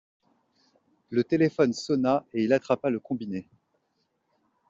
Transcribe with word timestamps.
Le 1.11 1.23
téléphone 1.23 1.73
sonna 1.73 2.25
et 2.33 2.43
il 2.45 2.53
attrapa 2.53 2.89
le 2.89 2.99
combiné. 2.99 3.47